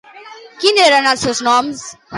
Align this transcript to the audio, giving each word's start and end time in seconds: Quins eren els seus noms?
Quins 0.63 0.81
eren 0.87 1.11
els 1.13 1.29
seus 1.29 1.47
noms? 1.51 1.89